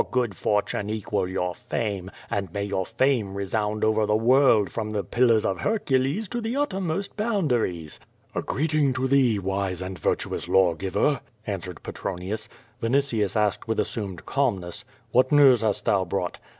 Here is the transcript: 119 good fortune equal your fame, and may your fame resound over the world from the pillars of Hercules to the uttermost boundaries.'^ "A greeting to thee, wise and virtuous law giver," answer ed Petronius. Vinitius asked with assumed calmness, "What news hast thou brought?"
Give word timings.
119 0.01 0.21
good 0.31 0.35
fortune 0.35 0.89
equal 0.89 1.27
your 1.27 1.53
fame, 1.53 2.09
and 2.31 2.51
may 2.51 2.63
your 2.63 2.87
fame 2.87 3.35
resound 3.35 3.83
over 3.83 4.07
the 4.07 4.15
world 4.15 4.71
from 4.71 4.89
the 4.89 5.03
pillars 5.03 5.45
of 5.45 5.59
Hercules 5.59 6.27
to 6.29 6.41
the 6.41 6.55
uttermost 6.55 7.15
boundaries.'^ 7.15 7.99
"A 8.33 8.41
greeting 8.41 8.93
to 8.93 9.07
thee, 9.07 9.37
wise 9.37 9.79
and 9.79 9.99
virtuous 9.99 10.47
law 10.47 10.73
giver," 10.73 11.21
answer 11.45 11.69
ed 11.69 11.83
Petronius. 11.83 12.49
Vinitius 12.81 13.35
asked 13.35 13.67
with 13.67 13.79
assumed 13.79 14.25
calmness, 14.25 14.83
"What 15.11 15.31
news 15.31 15.61
hast 15.61 15.85
thou 15.85 16.03
brought?" 16.03 16.39